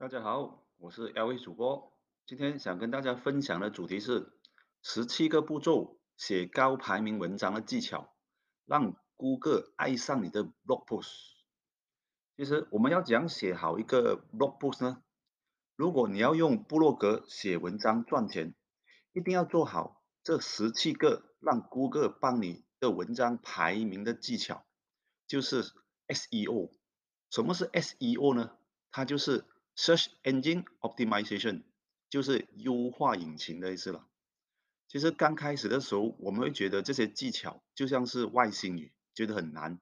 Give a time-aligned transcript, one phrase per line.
[0.00, 1.92] 大家好，我是 LV 主播。
[2.24, 4.32] 今天想跟大家分享的主题是
[4.80, 8.14] 十七个步骤写高排名文章的技巧，
[8.64, 11.10] 让顾客爱上你的 blog post。
[12.36, 15.02] 其实我们要讲写好一个 blog post 呢？
[15.74, 18.54] 如果你要用部落格写文章赚钱，
[19.12, 24.64] 一定要做好这十七个让顾客帮你的文章排名的技巧，
[25.26, 25.64] 就是
[26.06, 26.70] SEO。
[27.30, 28.56] 什么是 SEO 呢？
[28.92, 29.44] 它就是
[29.78, 31.62] Search Engine Optimization，
[32.10, 34.08] 就是优化引擎的意思了。
[34.88, 39.78] 其实刚开始的时候，我们会觉得这些技巧就像是外星语，觉得很难。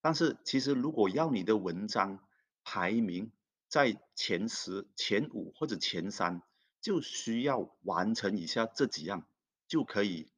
[0.00, 2.20] 但是其实如果要你的文章
[2.62, 3.32] 排名
[3.66, 6.42] 在前十、前五或者前三，
[6.80, 9.26] 就需要完成以下这几样，
[9.66, 10.30] 就可以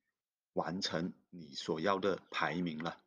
[0.54, 3.02] 完成你所要的排名了。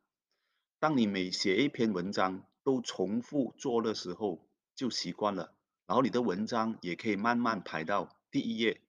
[0.78, 5.56] 当你每写一篇文章，都重复做的时候就习惯了，
[5.88, 8.80] 然后你的文章也可以慢慢排到第一页、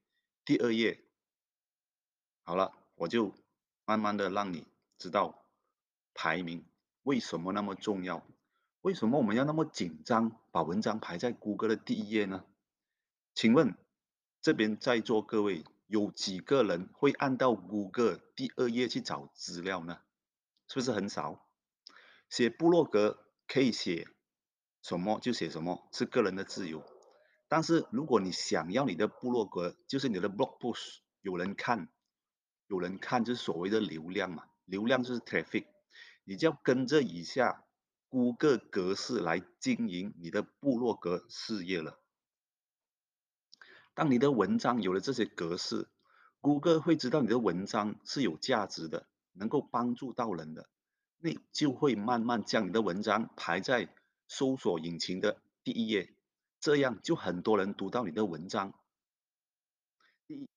[0.43, 1.01] 第二页。
[2.43, 3.33] 好了，我就
[3.85, 5.45] 慢慢的让你知道
[6.13, 6.63] 排名
[7.03, 8.27] 为什么那么重要，
[8.81, 12.43] 为什么我们要那么紧张把文章排在谷歌的第一页呢？
[13.33, 13.73] 请问
[14.41, 20.01] 这边在座各位有几个人会按到谷歌第二页去找资料呢？
[20.67, 21.47] 是不是很少？
[22.29, 23.25] 写部落格。
[23.51, 24.07] 可以写
[24.81, 26.83] 什么就写什么，是个人的自由。
[27.47, 31.89] 但是如果你想要你的部落格，就是你的 blog post 有人看，
[32.67, 35.65] 有人看就是所谓的流量嘛，流量就是 traffic，
[36.23, 37.63] 你就要跟着以下
[38.07, 41.99] 谷歌格式来经营你的部落格事业了。
[43.93, 45.87] 当你的文章有了这些格式，
[46.39, 50.69] 谷歌会知道你的文章是有价值的，能够帮助到人的。
[51.17, 53.93] 那就会慢慢将你的文章排在
[54.29, 56.13] 搜索引擎的第一页，
[56.61, 58.73] 这样就很多人读到你的文章。
[60.25, 60.47] 第一，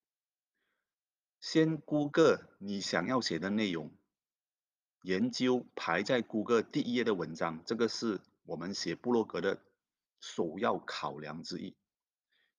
[1.41, 3.91] 先估个你想要写的内容，
[5.01, 9.61] 研究排在谷歌第一页的文章，这个是我们写部落格的
[10.21, 11.75] 首要考量之一。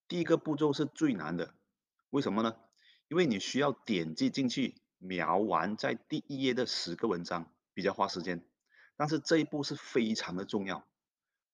[0.09, 1.55] 第一个步骤是最难的，
[2.11, 2.57] 为什么呢？
[3.09, 7.51] 因为你需要点击进去描完在第一页的十个文章。
[7.77, 8.41] 比较花时间，
[8.97, 10.87] 但是这一步是非常的重要。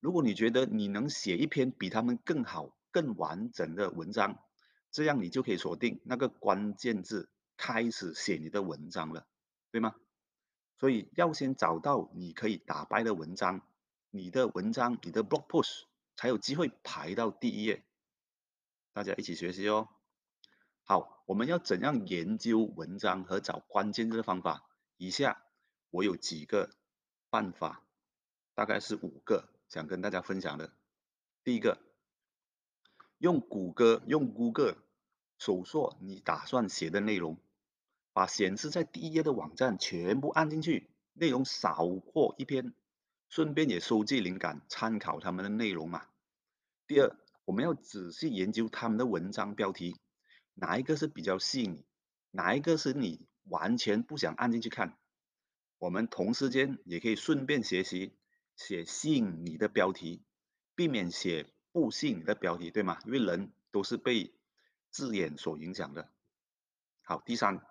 [0.01, 4.43] 如果你觉得你能写一篇比他们更好、更完整的文章，
[4.91, 9.27] 这样你就可以锁定那个关键字，开始写你的文章了，
[9.71, 9.95] 对吗？
[10.79, 13.61] 所以要先找到你可以打败的文章，
[14.11, 15.83] 你的文章、你的 blog post
[16.17, 17.85] 才有机会排到第一页。
[18.93, 19.89] 大家一起学习哦。
[20.85, 24.65] 好，我们要怎样研究文章和找关键字的方法？
[24.97, 25.43] 以下。
[25.93, 26.71] 我有几个
[27.31, 27.83] 办法，
[28.55, 30.73] 大概是五个，想跟大家分享的。
[31.45, 31.79] 第一个，
[33.19, 34.77] 用谷歌用 Google
[35.39, 37.39] 搜索你打算写的内容，
[38.13, 42.75] 把显示在第一页的网站全部按进去，内容扫过一篇，
[43.29, 46.09] 顺便也收集灵感，参考他们的内容嘛。
[46.89, 49.97] 第二，我们要仔细研究他们的文章标题，
[50.55, 51.85] 哪一个是比较吸引你，
[52.33, 54.99] 哪一个是你完全不想按进去看。
[55.79, 58.13] 我们同时间也可以顺便学习
[58.61, 60.23] 写吸引你的标题，
[60.75, 62.99] 避免写不吸引你的标题，对吗？
[63.07, 64.35] 因为人都是被
[64.91, 66.11] 字眼所影响的。
[67.01, 67.67] 好，第三，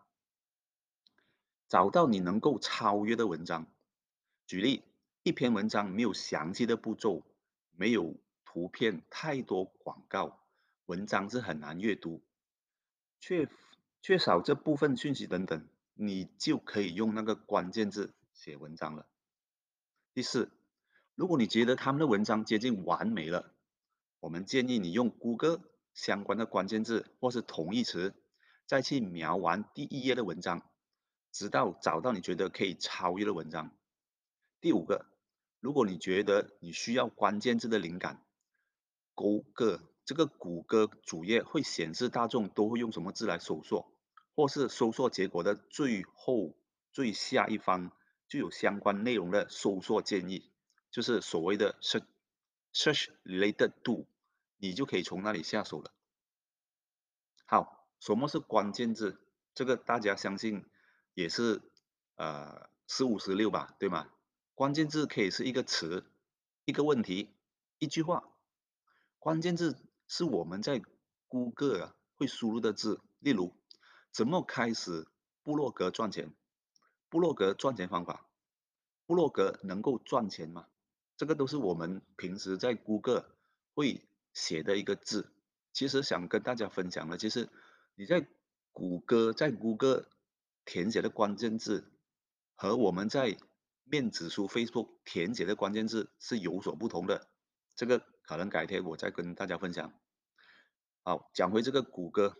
[1.67, 3.67] 找到你能够超越的文章。
[4.47, 4.83] 举例，
[5.21, 7.23] 一篇文章没有详细的步骤，
[7.69, 10.43] 没有图片，太多广告，
[10.87, 12.23] 文章是很难阅读，
[13.19, 13.47] 缺
[14.01, 15.67] 缺少这部分讯息等等。
[15.93, 19.05] 你就可以用那个关键字写文章了。
[20.15, 20.51] 第四，
[21.19, 23.53] 如果你觉得他们的文章接近完美了，
[24.21, 25.59] 我们建议你用谷歌
[25.93, 28.15] 相关的关键字或是同义词，
[28.65, 30.71] 再去描完第一页的文章，
[31.33, 33.75] 直到找到你觉得可以超越的文章。
[34.61, 35.07] 第五个，
[35.59, 38.23] 如果你觉得你需要关键字的灵感，
[39.13, 43.93] 谷歌这个谷歌主页会显示大众都会用什么字来搜索。
[44.35, 46.55] 或是搜索结果的最后
[46.93, 47.91] 最下一方
[48.29, 50.48] 就有相关内容的搜索建议，
[50.91, 52.05] 就是所谓的 search
[52.73, 54.05] search related to，
[54.57, 55.91] 你就可以从那里下手了。
[57.45, 59.19] 好，什么是关键字？
[59.53, 60.65] 这个大家相信
[61.13, 61.61] 也是
[62.15, 64.09] 呃十五十六吧，对吗？
[64.55, 66.05] 关键字可以是一个词、
[66.65, 67.29] 一个问题、
[67.77, 68.23] 一句话。
[69.17, 69.77] 关键字
[70.07, 70.81] 是我们在
[71.27, 73.55] Google 会输入的字，例如。
[74.11, 75.07] 怎么开始
[75.43, 76.33] 部落格赚钱？
[77.09, 78.25] 部落格赚钱方法，
[79.05, 80.65] 部落格能够赚钱吗？
[81.19, 83.35] 这个都是我们平时在谷歌
[83.75, 85.33] 会写的一个字。
[85.73, 87.49] 其实想跟大家分享的，其实
[87.95, 88.25] 你在
[88.71, 90.07] 谷歌在谷歌
[90.63, 91.91] 填写的关键字，
[92.55, 93.37] 和我们在
[93.83, 97.27] 面子书 Facebook 填写的关键字是有所不同的。
[97.75, 99.91] 这个可能改天我再跟大家分享。
[101.03, 102.37] 好，讲回这个谷歌，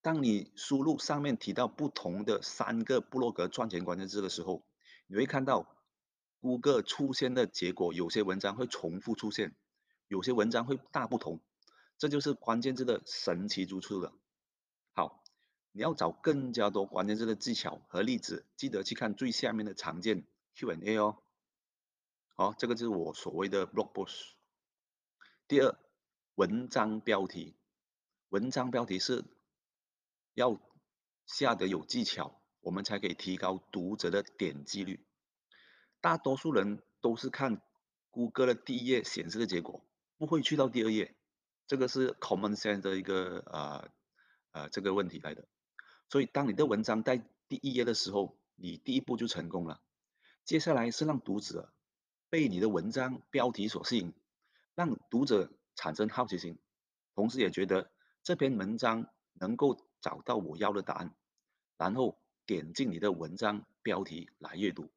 [0.00, 4.66] 当你输入上面提到不同的三个布洛格赚钱关键字的时候，
[5.06, 5.81] 你会看到
[6.42, 9.54] 谷歌出现的结果，有些文章会重复出现，
[10.08, 11.40] 有些文章会大不同。
[11.98, 14.12] 这就是关键字的神奇之处了。
[14.92, 15.22] 好，
[15.70, 21.22] 你要找更加多关键字的技巧和例子，记得去看最下面的常见 Q&A 哦。
[22.34, 24.32] 好，这个就是我所谓的 blog post。
[25.46, 25.78] 第二，
[26.34, 27.54] 文章标题，
[28.30, 29.24] 文章标题是
[30.34, 30.60] 要
[31.24, 35.06] 下得有技巧，我们才可以提高读者的点击率。
[36.02, 37.62] 大多数人都是看
[38.10, 39.82] 谷歌的第一页显示的结果，
[40.18, 41.14] 不会去到第二页。
[41.68, 43.88] 这个是 common sense 的一个呃
[44.50, 45.46] 呃这个问题来的，
[46.10, 49.80] 所以当你的文章在第一页的时候，你第一步就成功了。
[50.44, 51.72] 接下来是让读者
[52.28, 54.12] 被你的文章标题所吸引，
[54.74, 56.58] 让读者产生好奇心，
[57.14, 57.92] 同时也觉得
[58.24, 61.14] 这篇文章能够找到我要的答案，
[61.78, 64.90] 然后点进你的文章标题来阅读。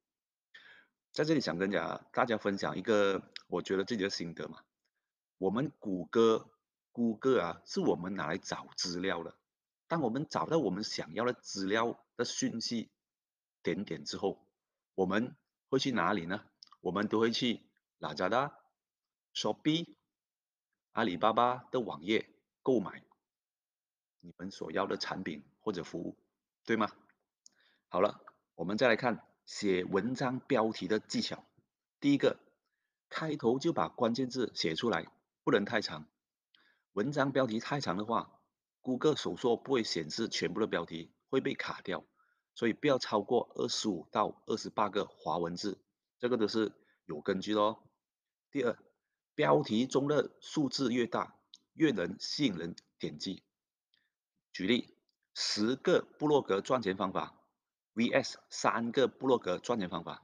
[1.16, 4.58] 在这里想跟大家大家分享一个我觉得自己的心得嘛，
[5.38, 6.52] 我们谷歌。
[6.92, 9.34] 谷歌啊，是我们拿来找资料的。
[9.86, 12.90] 当我们找到我们想要的资料的讯息
[13.62, 14.46] 点点之后，
[14.94, 15.36] 我们
[15.68, 16.42] 会去哪里呢？
[16.80, 17.62] 我们都会去
[17.98, 18.50] 哪家的、
[19.34, 19.94] Shopee、
[20.92, 22.30] 阿里巴巴的网页
[22.62, 23.02] 购买
[24.20, 26.18] 你们所要的产品或者服务，
[26.64, 26.90] 对吗？
[27.88, 28.22] 好了，
[28.54, 31.46] 我们再来看写文章标题的技巧。
[32.00, 32.40] 第一个，
[33.08, 35.06] 开头就把关键字写出来，
[35.44, 36.08] 不能太长。
[36.92, 38.40] 文章标题太长的话，
[38.80, 42.04] 谷歌搜索不会显示全部的标题，会被卡掉，
[42.56, 45.78] 所以不要超过二十五到二十八个华文字，
[46.18, 46.72] 这个都是
[47.04, 47.78] 有根据的哦。
[48.50, 48.76] 第二，
[49.36, 51.38] 标题中的数字越大，
[51.74, 53.44] 越能吸引人点击。
[54.52, 54.96] 举例，
[55.34, 57.45] 十个布洛格赚钱方法
[57.96, 60.22] vs 三个布洛格赚钱方法，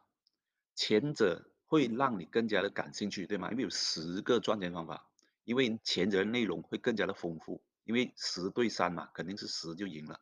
[0.76, 3.50] 前者会让你更加的感兴趣，对吗？
[3.50, 5.08] 因为有十个赚钱方法。
[5.44, 10.20] 因为前者的内容会更加的丰富，因为十对三嘛，肯定是十就赢了。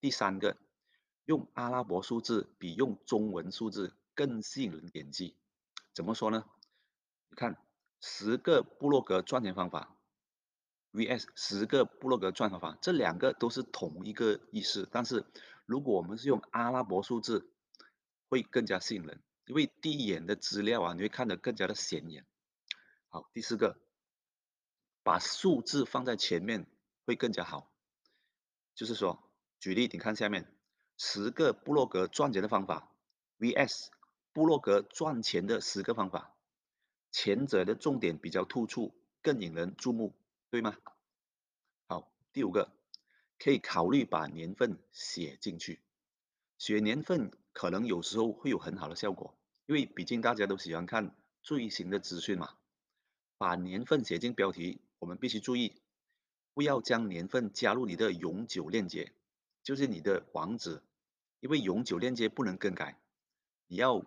[0.00, 0.56] 第三个，
[1.26, 5.36] 用阿拉伯数字比用中文数字更吸引人点击。
[5.94, 6.44] 怎么说呢？
[7.30, 7.56] 你看，
[8.00, 9.96] 十个布洛格赚钱方法
[10.92, 14.88] vs 十个布洛格赚钱方法，这两个都是同一个意思。
[14.90, 15.24] 但是
[15.66, 17.50] 如果我们是用阿拉伯数字，
[18.28, 22.26] 会更加吸引人，因为第一眼的资料啊，你会看得更加的显眼。
[23.08, 23.78] 好，第四个。
[25.04, 26.64] 把数字放在前面
[27.04, 27.72] 会更加好，
[28.76, 29.20] 就是说，
[29.58, 30.46] 举例，你看下面
[30.96, 32.88] 十个布洛格赚钱的方法
[33.40, 33.88] ，vs
[34.32, 36.36] 布洛格赚钱的十个方法，
[37.10, 40.14] 前者的重点比较突出，更引人注目，
[40.50, 40.76] 对吗？
[41.88, 42.70] 好，第五个，
[43.42, 45.80] 可以考虑把年份写进去，
[46.58, 49.36] 写年份可能有时候会有很好的效果，
[49.66, 51.12] 因为毕竟大家都喜欢看
[51.42, 52.54] 最新的资讯嘛，
[53.38, 54.80] 把年份写进标题。
[55.00, 55.82] 我们必须注意，
[56.54, 59.12] 不要将年份加入你的永久链接，
[59.64, 60.80] 就是你的网址，
[61.40, 62.96] 因为永久链接不能更改，
[63.66, 64.06] 你要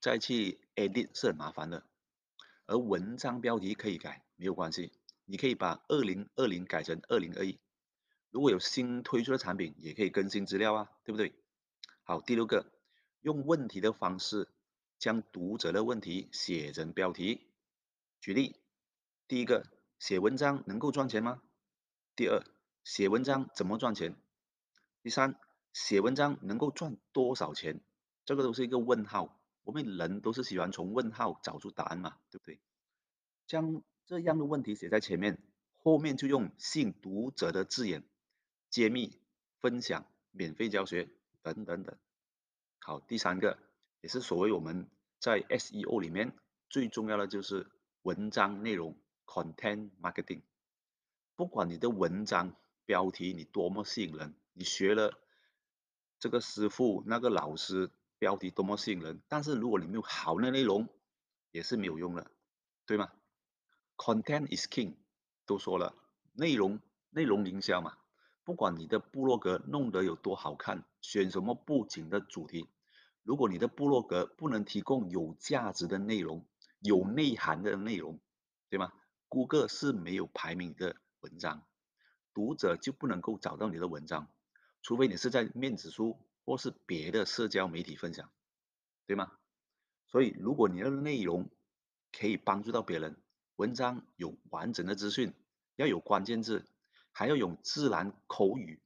[0.00, 1.84] 再去 edit 是很麻烦的。
[2.66, 4.90] 而文章标题可以改，没有关系，
[5.24, 7.56] 你可以把二零二零改成二零二一。
[8.30, 11.34] 如果有新推出的产品，也可以更新资料啊，对不对？
[12.02, 12.72] 好，第六个，
[13.20, 14.48] 用问题的方式
[14.98, 17.46] 将读者的问题写成标题。
[18.20, 18.56] 举例，
[19.28, 19.66] 第一个。
[20.00, 21.42] 写文章能够赚钱吗？
[22.16, 22.42] 第二，
[22.84, 24.16] 写文章怎么赚钱？
[25.02, 25.38] 第三，
[25.74, 27.82] 写文章能够赚多少钱？
[28.24, 29.38] 这个都是一个问号。
[29.62, 32.60] 我们人都是喜欢从问号找出答案嘛，对不对？
[33.46, 35.38] 将这样的问题写在前面，
[35.76, 38.02] 后面就用吸引读者的字眼，
[38.70, 39.20] 揭秘、
[39.58, 41.10] 分享、免费教学
[41.42, 41.98] 等等等。
[42.78, 43.58] 好，第三个
[44.00, 46.34] 也是所谓我们在 SEO 里面
[46.70, 47.70] 最重要的就是
[48.02, 48.96] 文章内容。
[49.26, 50.42] Content marketing，
[51.36, 55.16] 不管你的文章标题你多么吸引人，你学了
[56.18, 60.88] 这个师傅那个老师标题多么吸引人，但是如果你没有好的内容，
[61.52, 62.28] 也是没有用的，
[62.86, 63.12] 对吗
[63.96, 64.96] ？Content is king，
[65.46, 65.94] 都说了，
[66.32, 67.96] 内容内容营销嘛，
[68.50, 72.68] 不管你的部落格弄得有多好看，选什么布景的主题，
[73.22, 76.44] 如果你的部落格不能提供有价值的内容、
[76.80, 78.18] 有内涵的内容，
[78.68, 78.92] 对吗？
[79.28, 81.62] 谷歌是没有排名的文章，
[82.34, 84.26] 读者就不能够找到你的文章，
[84.82, 88.32] 除非你是在面子书或是别的社交媒体分享，
[89.06, 89.30] 对吗？
[90.08, 91.48] 所以，如果你的内容
[92.10, 93.16] 可以帮助到别人，
[93.54, 95.32] 文章有完整的资讯，
[95.76, 96.66] 要有关键字，
[97.12, 98.80] 还要用自然口语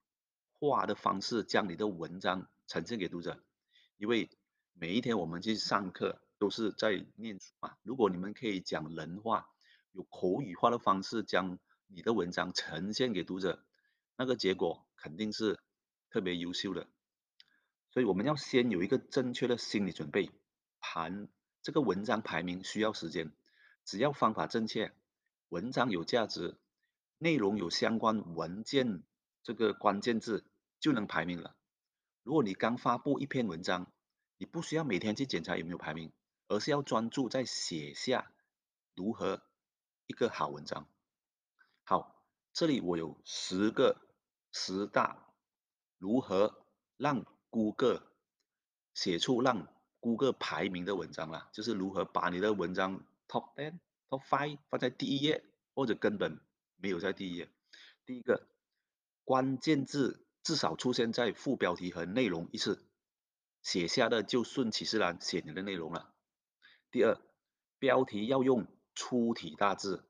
[0.52, 3.42] 化的方式将你的文章呈现给读者。
[3.96, 4.28] 因为
[4.72, 9.48] 每一天我们去上课都是在念书嘛，如果你们可以讲人话，
[9.92, 13.64] 有口语化的方式将你的文章呈现给读者，
[14.16, 15.60] 那个结果肯定是
[16.10, 16.88] 特别优秀的。
[17.90, 20.30] 所以我们要先有一个正确的心理准备。
[20.80, 21.28] 盘
[21.62, 23.32] 这个文章排名需要时间，
[23.84, 24.92] 只要方法正确，
[25.48, 26.58] 文章有价值，
[27.24, 29.02] 内容有相关文件
[29.42, 30.44] 这个关键字
[30.78, 31.56] 就能排名了。
[32.22, 33.90] 如果你刚发布一篇文章，
[34.36, 36.12] 你不需要每天去检查有没有排名，
[36.48, 38.30] 而是要专注在写下
[38.94, 39.40] 如何
[40.06, 40.86] 一个好文章。
[41.82, 43.96] 好，这里我有十个
[44.52, 45.32] 十大
[45.96, 46.66] 如何
[46.98, 48.02] 让谷歌
[48.92, 49.66] 写出让。
[49.98, 53.78] 谷歌排名的文章啦，就是如何把你的文章 top ten、
[54.10, 56.38] top five 放在第一页，或者根本
[56.84, 57.48] 没有在第一页。
[58.04, 58.46] 第一个，
[59.24, 62.84] 关键字至少出现在副标题和内容一次，
[63.62, 66.12] 写下的就顺其自然写你的内容了。
[66.90, 67.18] 第二，
[67.78, 70.04] 标题要用粗体大字，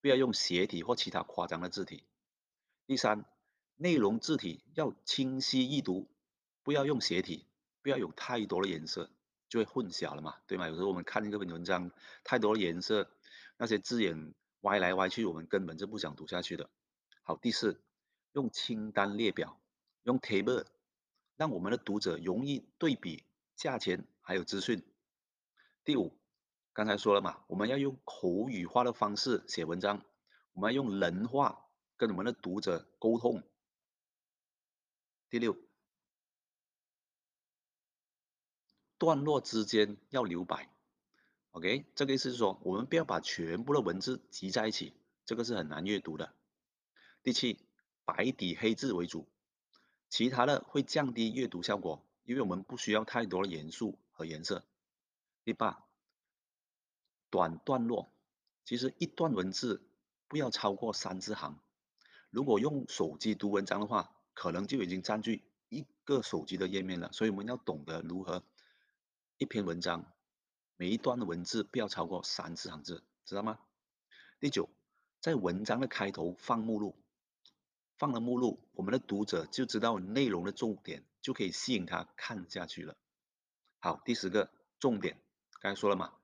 [0.00, 2.04] 不要用斜体或其他夸张的字体。
[2.86, 3.24] 第三，
[3.74, 6.08] 内容字体要清晰易读，
[6.62, 7.44] 不要用斜体，
[7.82, 9.10] 不要有太多的颜色。
[9.48, 10.68] 就会混淆了嘛，对吗？
[10.68, 11.90] 有时候我们看一个文章，
[12.22, 13.10] 太多的颜色，
[13.56, 16.70] 那些字眼歪来歪去，我们根本就不想读下去的。
[17.22, 17.82] 好，第四，
[18.32, 19.60] 用清单列表，
[20.02, 20.66] 用 table，
[21.36, 23.24] 让我们的读者容易对比
[23.56, 24.82] 价钱还有资讯。
[25.84, 26.18] 第五，
[26.72, 30.04] 刚才说了嘛，我们要用口语化的方式写文章，
[30.52, 33.42] 我们要用人话跟我们的读者沟通。
[35.28, 35.56] 第六。
[38.98, 40.68] 段落之间要留白
[41.52, 44.92] ，OK，这个意思是说，我们不要把全部的文字集在一起，
[45.24, 46.34] 这个是很难阅读的。
[47.22, 47.58] 第七，
[48.04, 49.28] 白底黑字为主，
[50.08, 54.64] 其他的会降低阅读效果，因为我们不需要太多的元素和颜色。
[55.44, 55.84] 第八，
[57.30, 58.12] 短段落，
[58.64, 59.82] 其实一段文字
[60.28, 61.60] 不要超过三字行，
[62.30, 68.44] 如果用手机读文章的话，可能就已经占据一个手机的页面了，所以我们要懂得如何。
[69.38, 70.12] 一篇文章，
[70.80, 73.58] 每一段的文字不要超过三十行字，知道吗？
[74.38, 74.70] 第九，
[75.20, 76.96] 在文章的开头放目录，
[77.98, 82.96] 放了目录，我们的读者就知道内容的重点，就可以吸引他看下去了。
[83.78, 85.20] 好，第十个重点，
[85.60, 86.14] 刚才说了嘛，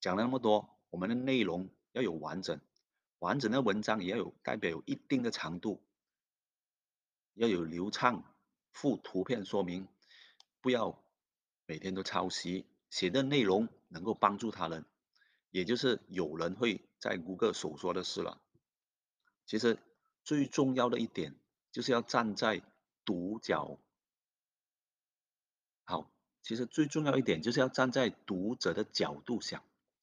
[0.00, 2.60] 讲了那么多，我们的内容要有完整，
[3.20, 5.80] 完整的文章也要有代表有一定的长度，
[7.34, 8.24] 要有流畅，
[8.72, 9.86] 附图片说明，
[10.60, 11.00] 不要。
[11.64, 14.86] 每天都抄袭，写的内容能够帮助他人，
[15.50, 18.40] 也就是有人会在谷歌所说的事了。
[19.44, 19.78] 其实
[20.24, 21.34] 最重要的一点
[21.70, 22.62] 就是要站在
[23.04, 23.78] 读角，
[25.84, 26.10] 好，
[26.42, 29.62] 其实最重要一点就是要站在读者的角度想，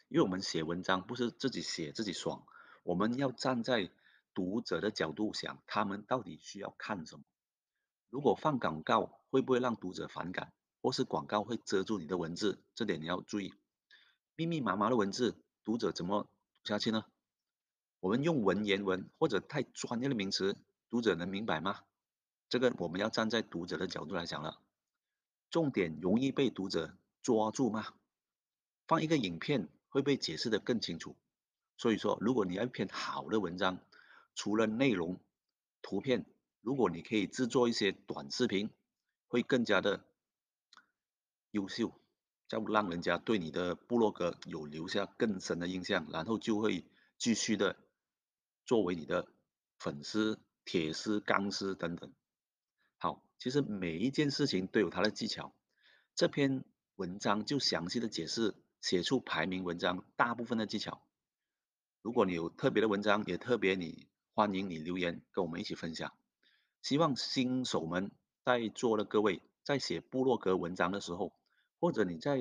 [0.10, 2.46] 因为我们写文章不是自己写自己爽，
[2.84, 3.90] 我们要站在
[4.34, 7.24] 读者的角度想，他们到底需要看什么？
[8.10, 10.54] 如果放广告，会不会让读者反感？
[10.80, 13.54] 或是广告会遮住你的文字，这点你要注意。
[14.38, 16.30] 密密麻麻的文字，读者怎么
[16.62, 17.06] 读下去呢？
[18.00, 20.56] 我们用文言文或者太专业的名词，
[20.92, 21.80] 读者能明白吗？
[22.48, 24.62] 这个我们要站在读者的角度来讲了。
[25.50, 27.96] 重点容易被读者抓住吗？
[28.86, 31.16] 放一个影片会被解释的更清楚。
[31.76, 33.80] 所以说，如果你要一篇好的文章，
[34.36, 35.20] 除了内容、
[35.82, 36.28] 图片，
[36.62, 38.70] 如果你可以制作一些短视频，
[39.28, 40.06] 会更加的。
[41.52, 42.00] 优秀，
[42.50, 46.86] 要让人家对你的部落格有留下更深的印象，然后就会
[47.18, 47.76] 继续的
[48.66, 49.28] 作为你的
[49.80, 52.14] 粉丝、铁丝、钢丝等等。
[52.98, 55.54] 好，其实每一件事情都有它的技巧。
[56.16, 56.64] 这篇
[56.96, 61.02] 文章就详细的解释写出排名文章大部分的技巧。
[62.02, 66.14] 如果你有特别的文章，也特别你欢迎你留言跟我们一起分享。
[66.82, 68.12] 希望新手们
[68.44, 69.42] 在座的各位。
[69.64, 71.34] 在写部落格文章的时候，
[71.80, 72.38] 或者你在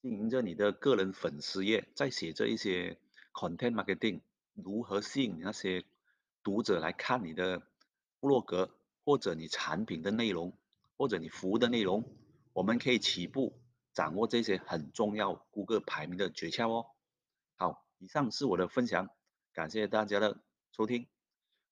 [0.00, 2.98] 经营着你的个人粉丝页，在写这一些
[3.32, 4.20] content marketing，
[4.54, 5.84] 如何吸引那些
[6.42, 7.62] 读者来看你的
[8.20, 10.56] 部落格，或者你产品的内容，
[10.96, 12.04] 或者你服务的内容，
[12.52, 13.58] 我们可以起步
[13.92, 16.86] 掌握这些很重要谷歌排名的诀窍哦。
[17.56, 19.08] 好，以上是我的分享。
[19.52, 21.08] 感谢大家的收听。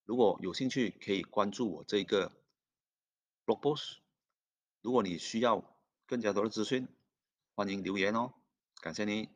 [0.05, 2.33] 如果有兴趣，可以关注我这个
[3.45, 3.99] blog post。
[4.83, 5.76] 如果你需要
[6.07, 6.89] 更加多的资讯，
[7.55, 8.33] 欢迎留言哦。
[8.81, 9.36] 感谢你。